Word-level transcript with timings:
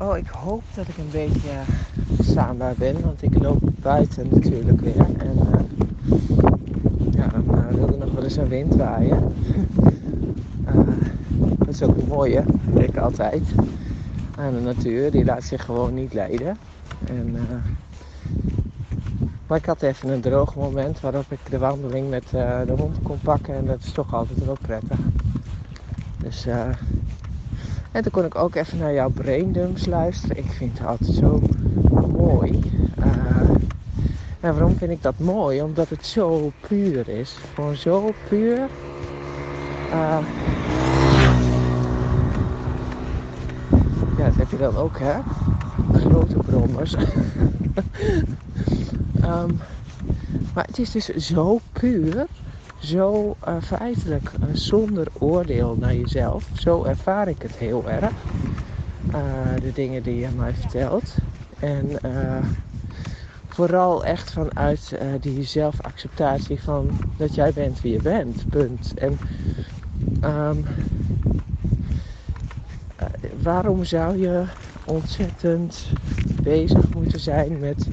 Oh, 0.00 0.16
ik 0.16 0.28
hoop 0.28 0.62
dat 0.74 0.88
ik 0.88 0.96
een 0.98 1.10
beetje 1.10 1.50
staanbaar 2.20 2.74
ben, 2.78 3.00
want 3.00 3.22
ik 3.22 3.42
loop 3.42 3.62
buiten 3.80 4.28
natuurlijk 4.30 4.80
weer. 4.80 5.06
En 5.18 5.38
uh, 5.38 5.60
ja, 7.10 7.28
dan 7.28 7.44
uh, 7.58 7.68
wil 7.68 7.88
er 7.88 7.98
nog 7.98 8.12
wel 8.12 8.22
eens 8.22 8.36
een 8.36 8.48
wind 8.48 8.74
waaien. 8.74 9.34
uh, 10.68 10.88
dat 11.58 11.68
is 11.68 11.82
ook 11.82 11.96
een 11.96 12.08
mooie, 12.08 12.44
ik 12.74 12.96
altijd. 12.96 13.42
Aan 14.36 14.54
de 14.54 14.60
natuur, 14.60 15.10
die 15.10 15.24
laat 15.24 15.44
zich 15.44 15.64
gewoon 15.64 15.94
niet 15.94 16.14
leiden. 16.14 16.56
En, 17.06 17.36
maar 19.46 19.58
ik 19.58 19.66
had 19.66 19.82
even 19.82 20.08
een 20.08 20.20
droog 20.20 20.54
moment 20.54 21.00
waarop 21.00 21.32
ik 21.32 21.38
de 21.50 21.58
wandeling 21.58 22.10
met 22.10 22.28
de 22.30 22.74
hond 22.76 23.02
kon 23.02 23.18
pakken 23.22 23.54
en 23.54 23.66
dat 23.66 23.82
is 23.82 23.92
toch 23.92 24.14
altijd 24.14 24.44
wel 24.44 24.56
prettig. 24.60 24.98
Dus 26.16 26.46
en 27.96 28.02
toen 28.02 28.12
kon 28.12 28.24
ik 28.24 28.34
ook 28.34 28.54
even 28.54 28.78
naar 28.78 28.92
jouw 28.92 29.08
braindumps 29.08 29.86
luisteren. 29.86 30.36
Ik 30.36 30.50
vind 30.50 30.78
het 30.78 30.86
altijd 30.86 31.14
zo 31.14 31.40
mooi. 32.16 32.62
En 34.40 34.52
waarom 34.52 34.76
vind 34.76 34.90
ik 34.90 35.02
dat 35.02 35.18
mooi? 35.18 35.62
Omdat 35.62 35.88
het 35.88 36.06
zo 36.06 36.52
puur 36.68 37.08
is. 37.08 37.36
Gewoon 37.54 37.76
zo 37.76 38.12
puur. 38.28 38.58
Uh, 39.92 40.18
ja, 44.18 44.24
dat 44.24 44.34
heb 44.34 44.50
je 44.50 44.56
dan 44.56 44.76
ook, 44.76 44.98
hè? 44.98 45.14
Grote 45.92 46.36
brommers. 46.36 46.94
um, 49.24 49.60
maar 50.54 50.66
het 50.66 50.78
is 50.78 50.90
dus 50.90 51.06
zo 51.06 51.60
puur 51.72 52.26
zo 52.78 53.36
uh, 53.48 53.54
feitelijk 53.62 54.30
uh, 54.40 54.46
zonder 54.52 55.06
oordeel 55.12 55.76
naar 55.80 55.94
jezelf. 55.94 56.48
Zo 56.54 56.84
ervaar 56.84 57.28
ik 57.28 57.42
het 57.42 57.56
heel 57.56 57.90
erg. 57.90 58.12
Uh, 59.14 59.22
de 59.62 59.72
dingen 59.72 60.02
die 60.02 60.16
je 60.16 60.28
mij 60.36 60.54
vertelt. 60.54 61.14
En 61.58 61.90
vooral 63.48 64.04
echt 64.04 64.32
vanuit 64.32 64.98
die 65.20 65.42
zelfacceptatie 65.42 66.62
van 66.62 66.90
dat 67.16 67.34
jij 67.34 67.52
bent 67.52 67.80
wie 67.80 67.92
je 67.92 68.02
bent. 68.02 68.48
Punt. 68.48 68.94
En 68.94 69.18
um, 70.24 70.64
waarom 73.42 73.84
zou 73.84 74.18
je 74.18 74.44
ontzettend 74.84 75.86
bezig 76.42 76.94
moeten 76.94 77.20
zijn 77.20 77.58
met 77.58 77.88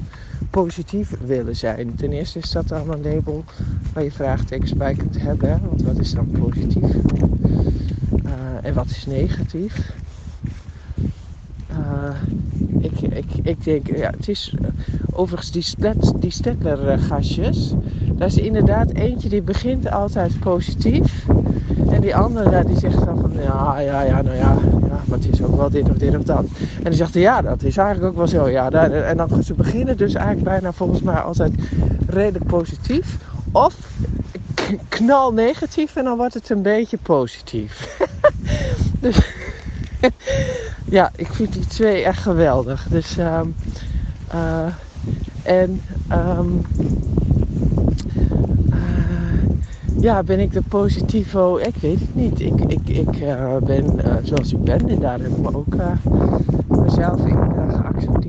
positief 0.54 1.10
willen 1.26 1.56
zijn. 1.56 1.94
Ten 1.94 2.12
eerste 2.12 2.38
is 2.38 2.50
dat 2.50 2.68
dan 2.68 2.90
een 2.90 3.02
label 3.02 3.44
waar 3.92 4.04
je 4.04 4.12
vraagtekens 4.12 4.72
bij 4.72 4.94
kunt 4.94 5.20
hebben. 5.20 5.60
Want 5.68 5.82
wat 5.82 5.98
is 5.98 6.12
dan 6.12 6.30
positief? 6.30 6.94
Uh, 8.24 8.32
en 8.62 8.74
wat 8.74 8.86
is 8.86 9.06
negatief? 9.06 9.92
Uh, 11.70 12.14
ik, 12.78 13.00
ik, 13.00 13.24
ik 13.42 13.64
denk, 13.64 13.96
ja, 13.96 14.10
het 14.10 14.28
is 14.28 14.54
uh, 14.60 14.68
overigens 15.10 15.50
die, 15.50 15.62
stet, 15.62 16.12
die 16.18 16.30
Stettler 16.30 16.98
gasjes. 16.98 17.72
Daar 18.12 18.28
is 18.28 18.38
inderdaad 18.38 18.90
eentje 18.90 19.28
die 19.28 19.42
begint 19.42 19.90
altijd 19.90 20.38
positief. 20.38 21.26
En 21.90 22.00
die 22.00 22.16
andere 22.16 22.64
die 22.64 22.78
zegt 22.78 23.04
dan 23.04 23.20
van 23.20 23.32
ja, 23.42 23.78
ja, 23.78 24.02
ja, 24.02 24.22
nou 24.22 24.36
ja, 24.36 24.56
ja, 24.88 25.00
maar 25.04 25.18
het 25.18 25.28
is 25.32 25.42
ook 25.42 25.56
wel 25.56 25.70
dit 25.70 25.90
of 25.90 25.96
dit 25.96 26.16
of 26.16 26.22
dat. 26.22 26.44
En 26.76 26.84
die 26.84 26.94
zegt 26.94 27.14
ja, 27.14 27.42
dat 27.42 27.62
is 27.62 27.76
eigenlijk 27.76 28.10
ook 28.10 28.16
wel 28.16 28.28
zo. 28.28 28.48
Ja, 28.48 28.70
en 28.70 29.16
dan 29.16 29.42
ze 29.42 29.54
beginnen 29.54 29.96
dus 29.96 30.14
eigenlijk 30.14 30.46
bijna 30.46 30.72
volgens 30.72 31.02
mij 31.02 31.16
altijd 31.16 31.52
redelijk 32.06 32.46
positief. 32.46 33.16
Of 33.52 33.76
knal 34.88 35.32
negatief 35.32 35.96
en 35.96 36.04
dan 36.04 36.16
wordt 36.16 36.34
het 36.34 36.50
een 36.50 36.62
beetje 36.62 36.98
positief. 37.02 37.98
dus 39.00 39.18
ja, 40.98 41.10
ik 41.16 41.32
vind 41.32 41.52
die 41.52 41.66
twee 41.66 42.04
echt 42.04 42.22
geweldig. 42.22 42.86
Dus 42.90 43.16
um, 43.18 43.54
en 45.42 45.80
um, 46.12 46.66
ja, 50.04 50.22
ben 50.22 50.40
ik 50.40 50.52
de 50.52 50.62
positivo? 50.68 51.56
Ik 51.56 51.76
weet 51.80 51.98
het 51.98 52.14
niet. 52.14 52.40
Ik, 52.40 52.60
ik, 52.60 52.88
ik 52.88 53.20
uh, 53.20 53.56
ben 53.56 53.84
uh, 53.84 54.14
zoals 54.22 54.52
ik 54.52 54.60
ben 54.60 54.88
en 54.88 55.00
daar 55.00 55.20
heb 55.20 55.30
ik 55.30 55.38
me 55.38 55.54
ook 55.54 55.74
uh, 55.74 55.90
mezelf 56.68 57.26
in 57.26 57.36
geaccepteerd. 57.70 58.23